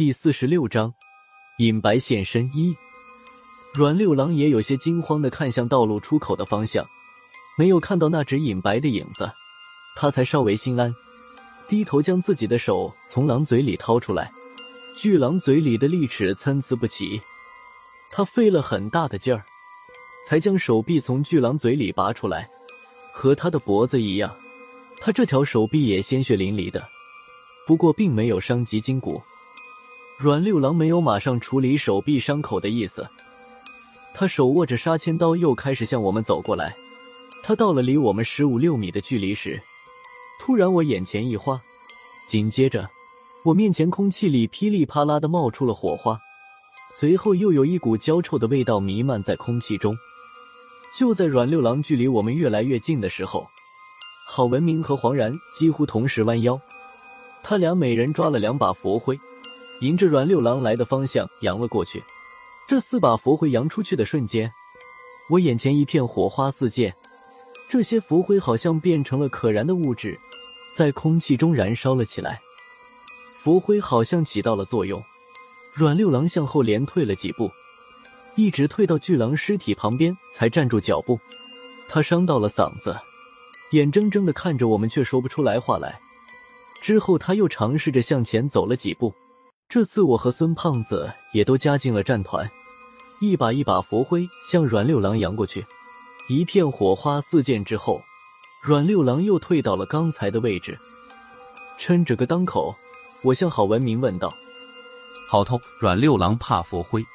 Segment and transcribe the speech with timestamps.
[0.00, 0.94] 第四十六章，
[1.58, 2.74] 隐白现身一。
[3.74, 6.88] 阮六郎也有些惊慌的看向道路出口的方向，
[7.58, 9.30] 没有看到那只隐白的影子，
[9.94, 10.90] 他才稍微心安，
[11.68, 14.32] 低头将自己的手从狼嘴里掏出来。
[14.96, 17.20] 巨狼嘴里的利齿参差不齐，
[18.10, 19.44] 他费了很大的劲儿，
[20.26, 22.48] 才将手臂从巨狼嘴里拔出来。
[23.12, 24.34] 和他的脖子一样，
[24.98, 26.88] 他这条手臂也鲜血淋漓的，
[27.66, 29.20] 不过并没有伤及筋骨。
[30.22, 33.08] 阮六郎没有马上处理手臂伤口的意思，
[34.12, 36.76] 他手握着杀千刀，又开始向我们走过来。
[37.42, 39.58] 他到了离我们十五六米的距离时，
[40.38, 41.58] 突然我眼前一花，
[42.26, 42.86] 紧接着
[43.42, 46.20] 我面前空气里噼里啪啦的冒出了火花，
[46.92, 49.96] 随后又有一股焦臭的味道弥漫在空气中。
[50.94, 53.48] 就在阮六郎距离我们越来越近的时候，
[54.26, 56.60] 郝文明和黄然几乎同时弯腰，
[57.42, 59.18] 他俩每人抓了两把佛灰。
[59.80, 62.02] 迎着阮六郎来的方向扬了过去，
[62.68, 64.52] 这四把佛灰扬出去的瞬间，
[65.30, 66.94] 我眼前一片火花四溅，
[67.68, 70.18] 这些佛灰好像变成了可燃的物质，
[70.70, 72.38] 在空气中燃烧了起来。
[73.42, 75.02] 佛灰好像起到了作用，
[75.72, 77.50] 阮六郎向后连退了几步，
[78.34, 81.18] 一直退到巨狼尸体旁边才站住脚步。
[81.88, 82.94] 他伤到了嗓子，
[83.70, 85.98] 眼睁睁的看着我们，却说不出来话来。
[86.82, 89.10] 之后他又尝试着向前走了几步。
[89.70, 92.50] 这次我和孙胖子也都加进了战团，
[93.20, 95.64] 一把一把佛灰向阮六郎扬过去，
[96.28, 98.02] 一片火花四溅之后，
[98.60, 100.76] 阮六郎又退到了刚才的位置。
[101.78, 102.74] 趁着个当口，
[103.22, 104.34] 我向郝文明问道
[105.30, 107.06] ：“郝头，阮六郎怕佛灰，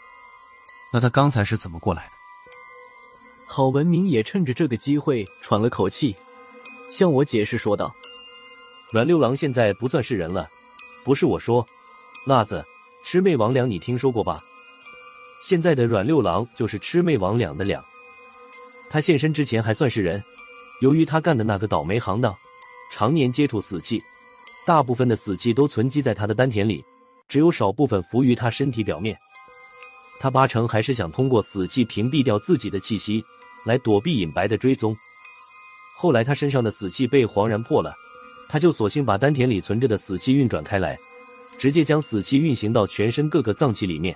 [0.94, 2.12] 那他刚才是怎么过来的？”
[3.46, 6.16] 郝文明也趁着这个机会喘了口气，
[6.90, 7.94] 向我解释说道
[8.94, 10.50] ：“阮六郎现在不算是人了，
[11.04, 11.68] 不是我说。”
[12.26, 12.66] 辣子，
[13.06, 14.44] 魑魅魍魉你听说过吧？
[15.44, 17.80] 现在的阮六郎就是魑魅魍魉的魉。
[18.90, 20.24] 他现身之前还算是人，
[20.82, 22.36] 由于他干的那个倒霉行当，
[22.92, 24.02] 常年接触死气，
[24.66, 26.84] 大部分的死气都存积在他的丹田里，
[27.28, 29.16] 只有少部分浮于他身体表面。
[30.20, 33.24] 他八成还是想通过死气屏蔽掉自己的气息，
[33.64, 34.98] 来躲避隐白的追踪。
[35.96, 37.94] 后来他身上的死气被黄然破了，
[38.50, 40.98] 他就索性把丹田里存着的死气运转开来。
[41.58, 44.16] 直接将死气运行到全身各个脏器里面。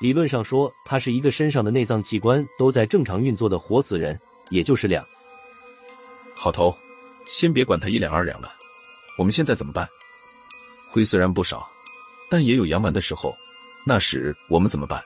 [0.00, 4.18] 理论上说，他是一个身上的内脏器官都在正常运作的活死人，
[4.48, 5.04] 也就是两。
[6.34, 6.74] 好头，
[7.26, 8.50] 先别管他一两二两了，
[9.18, 9.86] 我们现在怎么办？
[10.88, 11.68] 灰虽然不少，
[12.30, 13.36] 但也有阳完的时候，
[13.84, 15.02] 那时我们怎么办？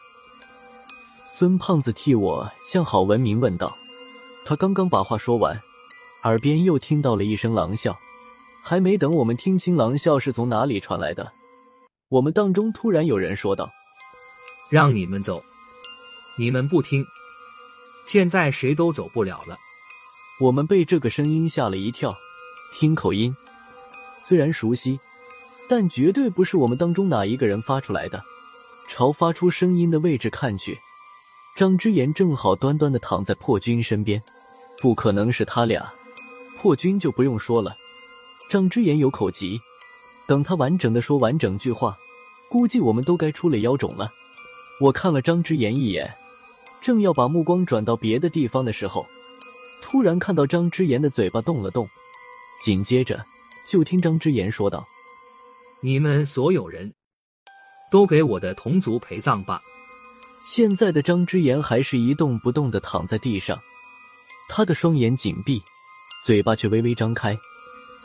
[1.27, 3.77] 孙胖子替我向郝文明问道。
[4.45, 5.61] 他刚刚把话说完，
[6.22, 7.99] 耳边又听到了一声狼笑。
[8.66, 11.30] 还没等我们听清狼笑是从哪里传来的，
[12.08, 13.70] 我们当中突然有人说道
[14.70, 15.44] ：“让你们走，
[16.38, 17.04] 你们不听，
[18.06, 19.58] 现在谁都走不了了。”
[20.41, 22.16] 我们被这个声音吓了一跳，
[22.72, 23.36] 听口音
[24.19, 24.98] 虽然熟悉，
[25.69, 28.20] 但绝对不是我们当中哪一个人发出来的。
[28.88, 30.78] 朝发出声音的位置看去，
[31.54, 34.20] 张之言正好端端的躺在破军身边，
[34.80, 35.92] 不可能是他俩。
[36.56, 37.76] 破军就不用说了。
[38.54, 39.60] 张之言有口疾，
[40.28, 41.98] 等他完整的说完整句话，
[42.48, 44.12] 估计我们都该出了妖种了。
[44.81, 46.16] 我看了张之言一眼，
[46.81, 49.04] 正要把目光转到别的地方的时候，
[49.82, 51.88] 突然看到张之言的嘴巴动了动，
[52.62, 53.26] 紧接着
[53.66, 54.86] 就听张之言说道
[55.82, 56.94] ：“你们所有人
[57.91, 59.60] 都给我的同族陪葬吧。”
[60.47, 63.60] 现在的张之言还是一动不动的躺在地上，
[64.48, 65.60] 他的双眼紧闭，
[66.22, 67.36] 嘴巴却微微张开。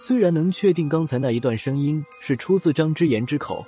[0.02, 3.66] 虽然能确定刚才那一段声音是出自张之言之口，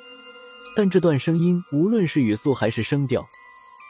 [0.75, 3.27] 但这段声音无论是语速还是声调，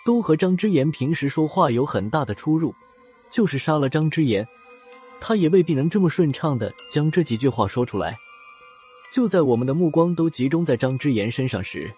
[0.03, 2.74] 都和张之言平时说话有很大的出入。
[3.29, 4.46] 就是杀了张之言，
[5.22, 8.18] 他也未必能这么顺畅的将这几句话说出来。
[9.13, 11.90] 就在我们的目光都集中在张之言身上时，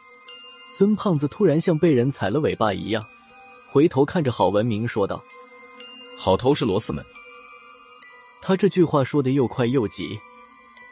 [0.78, 3.04] 孙胖子突然像被人踩了尾巴一样，
[3.68, 5.24] 回头看着郝文明说道
[6.16, 7.04] ：“好头是螺丝们。”
[8.40, 10.19] 他这句话说的又快又急。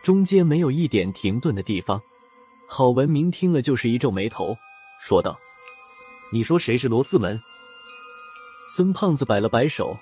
[0.03, 2.01] 中间没有一点停顿的地方，
[2.68, 4.57] 郝文明听了就是一皱眉头，
[5.00, 5.38] 说道
[6.33, 7.39] ：“你说谁是罗四门？”
[8.75, 9.95] 孙胖子摆了摆手，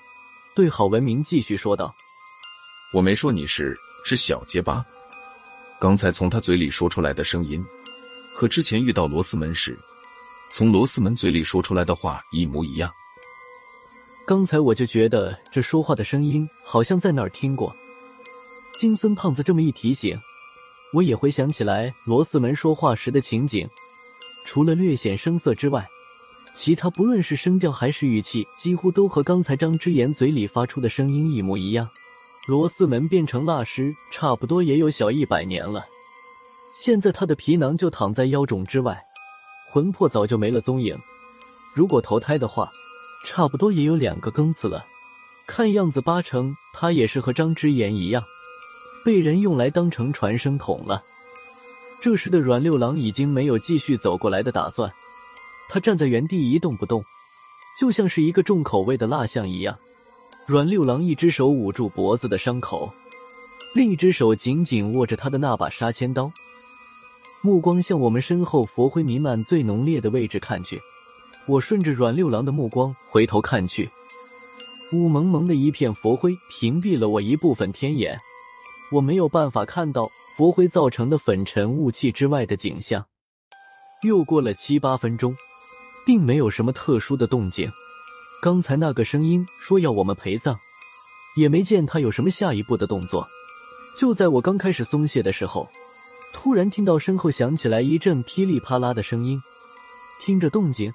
[0.54, 1.94] 对郝文明继续说道
[2.94, 4.82] ：“我没说你是，是小结巴。
[5.78, 7.62] 刚才从他嘴里说出来的声音，
[8.34, 9.78] 和之前遇到罗四门时，
[10.50, 12.90] 从罗四门嘴里说出来的话一模一样。
[14.26, 17.74] 刚才我就觉得这说话的声音好像在哪儿听过。”
[18.80, 20.18] 金孙胖子这么一提醒，
[20.94, 23.68] 我也回想起来罗四门说话时的情景，
[24.46, 25.86] 除了略显生涩之外，
[26.54, 31.86] 其他不论是声调还是语气，几乎都和刚才张之言嘴里发出的声音一模一样。
[32.48, 35.84] 罗斯门变成蜡尸，差不多也有小一百年了。
[36.72, 38.98] 现在他的皮囊就躺在妖种之外，
[39.70, 40.98] 魂魄早就没了踪影。
[41.74, 42.72] 如果投胎的话，
[43.26, 44.86] 差不多也有两个更次了。
[45.46, 48.24] 看样子，八成他也是和张之言一样，
[49.04, 51.02] 被人用来当成传声筒了。
[52.00, 54.90] 这时的阮六郎已经没有继续走过来的打算，
[55.68, 57.04] 他站在原地一动不动，
[57.78, 59.78] 就像是一个重口味的蜡像一样。
[60.46, 62.92] 阮六郎一只手捂住脖子的伤口，
[63.74, 66.32] 另一只手紧紧握着他的那把杀千刀，
[67.42, 70.80] 目光向我们身后佛灰弥漫最浓烈的位置看去。
[71.46, 73.88] 我顺着阮六郎的目光回头看去，
[74.92, 78.18] 雾蒙蒙的一片佛灰屏蔽了我一部分天眼，
[78.92, 83.04] 我没有办法看到佛灰造成的粉尘雾气之外的景象。
[84.02, 85.36] 又过了七八分钟，
[86.06, 87.70] 并没有什么特殊的动静。
[88.42, 90.56] 刚才那个声音说要我们陪葬，
[91.36, 93.28] 也没见他有什么下一步的动作。
[93.96, 95.68] 就在我刚开始松懈的时候，
[96.32, 99.38] 突然听到身后响起来一阵噼里啪啦的声音，
[100.20, 100.90] 听着动静。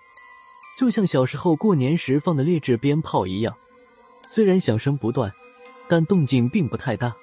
[0.77, 3.56] 就像小时候过年时放的劣质鞭炮一样，
[4.27, 5.31] 虽然响声不断，
[5.88, 7.15] 但动静并不太大。